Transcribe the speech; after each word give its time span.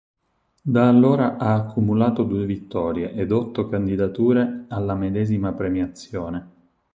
Da 0.63 0.87
allora 0.89 1.37
ha 1.37 1.53
accumulato 1.53 2.23
due 2.23 2.47
vittorie 2.47 3.13
ed 3.13 3.31
otto 3.31 3.69
candidature 3.69 4.65
alla 4.69 4.95
medesima 4.95 5.53
premiazione. 5.53 6.49